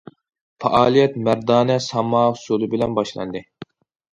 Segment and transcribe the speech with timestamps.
[0.63, 3.45] پائالىيەت مەردانە ساما ئۇسسۇلى بىلەن باشلاندى.